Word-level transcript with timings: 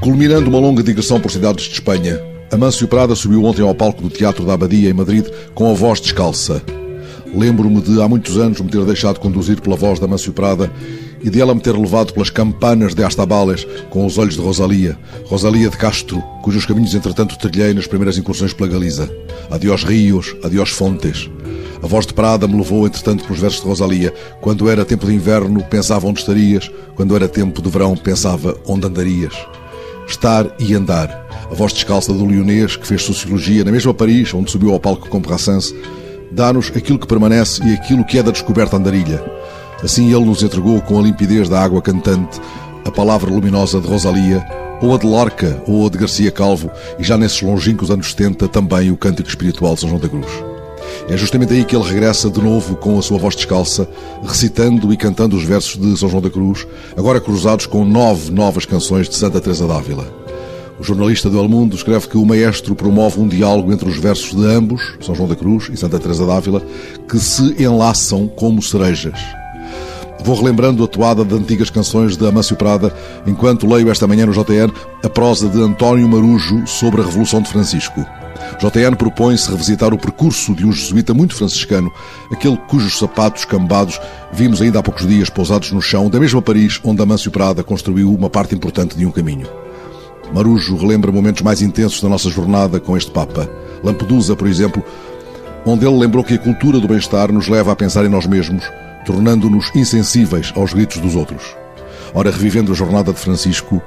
Culminando 0.00 0.50
uma 0.50 0.58
longa 0.58 0.82
digressão 0.82 1.20
por 1.20 1.30
cidades 1.30 1.64
de 1.64 1.74
Espanha, 1.74 2.20
Amâncio 2.52 2.86
Prada 2.86 3.14
subiu 3.14 3.44
ontem 3.44 3.62
ao 3.62 3.74
palco 3.74 4.02
do 4.02 4.10
Teatro 4.10 4.44
da 4.44 4.52
Abadia, 4.52 4.90
em 4.90 4.92
Madrid, 4.92 5.26
com 5.54 5.70
a 5.70 5.74
voz 5.74 6.00
descalça. 6.00 6.62
Lembro-me 7.34 7.80
de, 7.80 8.00
há 8.02 8.06
muitos 8.06 8.36
anos, 8.36 8.60
me 8.60 8.68
ter 8.68 8.84
deixado 8.84 9.18
conduzir 9.18 9.60
pela 9.60 9.74
voz 9.74 9.98
da 9.98 10.04
Amâncio 10.04 10.32
Prada 10.32 10.70
e 11.22 11.30
de 11.30 11.40
ela 11.40 11.54
me 11.54 11.60
ter 11.60 11.72
levado 11.72 12.12
pelas 12.12 12.28
campanas 12.28 12.94
de 12.94 13.02
Astabales 13.02 13.66
com 13.88 14.04
os 14.04 14.18
olhos 14.18 14.34
de 14.34 14.40
Rosalia, 14.40 14.98
Rosalia 15.24 15.70
de 15.70 15.76
Castro, 15.78 16.20
cujos 16.42 16.66
caminhos, 16.66 16.94
entretanto, 16.94 17.38
trilhei 17.38 17.72
nas 17.72 17.86
primeiras 17.86 18.18
incursões 18.18 18.52
pela 18.52 18.68
Galiza. 18.68 19.10
Adiós 19.50 19.82
rios, 19.82 20.36
adiós 20.42 20.70
fontes. 20.70 21.30
A 21.82 21.86
voz 21.86 22.06
de 22.06 22.14
Prada 22.14 22.46
me 22.46 22.56
levou, 22.56 22.86
entretanto, 22.86 23.24
pelos 23.24 23.40
versos 23.40 23.60
de 23.60 23.66
Rosalia. 23.66 24.14
Quando 24.40 24.70
era 24.70 24.84
tempo 24.84 25.04
de 25.04 25.14
inverno, 25.14 25.62
pensava 25.64 26.06
onde 26.06 26.20
estarias. 26.20 26.70
Quando 26.94 27.16
era 27.16 27.28
tempo 27.28 27.60
de 27.60 27.68
verão, 27.68 27.96
pensava 27.96 28.56
onde 28.66 28.86
andarias. 28.86 29.34
Estar 30.06 30.46
e 30.60 30.74
andar. 30.74 31.26
A 31.50 31.54
voz 31.54 31.72
descalça 31.72 32.12
do 32.12 32.24
leonês, 32.24 32.76
que 32.76 32.86
fez 32.86 33.02
sociologia 33.02 33.64
na 33.64 33.72
mesma 33.72 33.92
Paris, 33.92 34.32
onde 34.32 34.50
subiu 34.50 34.72
ao 34.72 34.78
palco 34.78 35.08
com 35.08 35.20
Brassens, 35.20 35.74
dá-nos 36.30 36.70
aquilo 36.74 36.98
que 36.98 37.06
permanece 37.06 37.62
e 37.64 37.74
aquilo 37.74 38.04
que 38.04 38.16
é 38.16 38.22
da 38.22 38.30
descoberta 38.30 38.76
andarilha. 38.76 39.22
Assim 39.82 40.14
ele 40.14 40.24
nos 40.24 40.42
entregou 40.42 40.80
com 40.82 40.98
a 40.98 41.02
limpidez 41.02 41.48
da 41.48 41.60
água 41.60 41.82
cantante 41.82 42.40
a 42.84 42.90
palavra 42.90 43.30
luminosa 43.30 43.80
de 43.80 43.88
Rosalia, 43.88 44.44
ou 44.80 44.94
a 44.94 44.98
de 44.98 45.06
Lorca, 45.06 45.62
ou 45.66 45.86
a 45.86 45.90
de 45.90 45.98
Garcia 45.98 46.30
Calvo, 46.30 46.70
e 46.98 47.04
já 47.04 47.16
nesses 47.16 47.42
longínquos 47.42 47.90
anos 47.90 48.10
70 48.10 48.48
também 48.48 48.90
o 48.90 48.96
cântico 48.96 49.28
espiritual 49.28 49.74
de 49.74 49.80
São 49.80 49.88
João 49.88 50.00
da 50.00 50.08
Cruz. 50.08 50.51
É 51.08 51.16
justamente 51.16 51.52
aí 51.52 51.64
que 51.64 51.74
ele 51.74 51.84
regressa 51.84 52.30
de 52.30 52.40
novo 52.40 52.76
com 52.76 52.98
a 52.98 53.02
sua 53.02 53.18
voz 53.18 53.34
descalça, 53.34 53.88
recitando 54.22 54.92
e 54.92 54.96
cantando 54.96 55.36
os 55.36 55.44
versos 55.44 55.80
de 55.80 55.98
São 55.98 56.08
João 56.08 56.22
da 56.22 56.30
Cruz, 56.30 56.66
agora 56.96 57.20
cruzados 57.20 57.66
com 57.66 57.84
nove 57.84 58.30
novas 58.30 58.64
canções 58.64 59.08
de 59.08 59.16
Santa 59.16 59.40
Teresa 59.40 59.66
d'Ávila. 59.66 60.22
O 60.78 60.84
jornalista 60.84 61.28
do 61.28 61.38
El 61.38 61.48
Mundo 61.48 61.76
escreve 61.76 62.08
que 62.08 62.16
o 62.16 62.24
maestro 62.24 62.74
promove 62.74 63.20
um 63.20 63.28
diálogo 63.28 63.72
entre 63.72 63.88
os 63.88 63.98
versos 63.98 64.34
de 64.34 64.44
ambos, 64.46 64.96
São 65.00 65.14
João 65.14 65.28
da 65.28 65.36
Cruz 65.36 65.68
e 65.72 65.76
Santa 65.76 65.98
Teresa 65.98 66.26
d'Ávila, 66.26 66.62
que 67.08 67.18
se 67.18 67.62
enlaçam 67.62 68.26
como 68.26 68.62
cerejas. 68.62 69.18
Vou 70.24 70.36
relembrando 70.36 70.84
a 70.84 70.86
toada 70.86 71.24
de 71.24 71.34
antigas 71.34 71.68
canções 71.68 72.16
de 72.16 72.26
Amâncio 72.26 72.56
Prada, 72.56 72.94
enquanto 73.26 73.66
leio 73.66 73.90
esta 73.90 74.06
manhã 74.06 74.24
no 74.24 74.32
JN 74.32 74.72
a 75.02 75.08
prosa 75.08 75.48
de 75.48 75.60
António 75.60 76.08
Marujo 76.08 76.66
sobre 76.66 77.00
a 77.00 77.04
Revolução 77.04 77.42
de 77.42 77.48
Francisco. 77.48 78.04
JN 78.60 78.94
propõe-se 78.96 79.50
revisitar 79.50 79.92
o 79.92 79.98
percurso 79.98 80.54
de 80.54 80.66
um 80.66 80.72
jesuíta 80.72 81.12
muito 81.14 81.34
franciscano, 81.34 81.92
aquele 82.30 82.56
cujos 82.56 82.98
sapatos 82.98 83.44
cambados 83.44 84.00
vimos 84.32 84.60
ainda 84.60 84.78
há 84.78 84.82
poucos 84.82 85.06
dias 85.06 85.28
pousados 85.30 85.72
no 85.72 85.82
chão 85.82 86.08
da 86.08 86.20
mesma 86.20 86.42
Paris 86.42 86.80
onde 86.84 87.02
Amâncio 87.02 87.30
Prada 87.30 87.62
construiu 87.62 88.12
uma 88.14 88.30
parte 88.30 88.54
importante 88.54 88.96
de 88.96 89.06
um 89.06 89.10
caminho. 89.10 89.48
Marujo 90.32 90.76
relembra 90.76 91.12
momentos 91.12 91.42
mais 91.42 91.60
intensos 91.60 92.00
da 92.00 92.08
nossa 92.08 92.30
jornada 92.30 92.80
com 92.80 92.96
este 92.96 93.10
Papa. 93.10 93.48
Lampedusa, 93.84 94.34
por 94.34 94.48
exemplo, 94.48 94.82
onde 95.66 95.86
ele 95.86 95.98
lembrou 95.98 96.24
que 96.24 96.34
a 96.34 96.38
cultura 96.38 96.80
do 96.80 96.88
bem-estar 96.88 97.30
nos 97.30 97.48
leva 97.48 97.72
a 97.72 97.76
pensar 97.76 98.04
em 98.04 98.08
nós 98.08 98.26
mesmos, 98.26 98.64
tornando-nos 99.04 99.70
insensíveis 99.74 100.52
aos 100.56 100.72
gritos 100.72 100.98
dos 100.98 101.14
outros. 101.14 101.54
Ora, 102.14 102.30
revivendo 102.30 102.72
a 102.72 102.74
jornada 102.74 103.12
de 103.12 103.18
Francisco, 103.18 103.82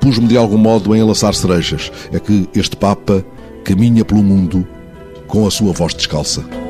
pus-me 0.00 0.26
de 0.26 0.36
algum 0.36 0.58
modo 0.58 0.92
a 0.92 0.98
enlaçar 0.98 1.34
cerejas. 1.34 1.92
É 2.12 2.18
que 2.18 2.48
este 2.54 2.76
Papa 2.76 3.24
caminha 3.62 4.04
pelo 4.04 4.22
mundo 4.22 4.66
com 5.26 5.46
a 5.46 5.50
sua 5.50 5.72
voz 5.72 5.94
descalça. 5.94 6.61